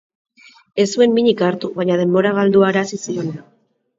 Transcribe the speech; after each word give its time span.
Ez 0.83 0.85
zuen 0.97 1.13
minik 1.17 1.43
hartu, 1.49 1.69
baina 1.81 1.99
denbora 2.01 2.33
galdu 2.39 2.65
arazi 2.71 3.01
zion. 3.03 3.33